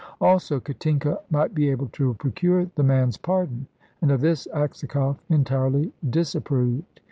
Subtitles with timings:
[0.19, 3.67] Also, Katinka might be able to procure the man's pardon,
[4.01, 6.81] and of this Aksakoff entirely disapproved.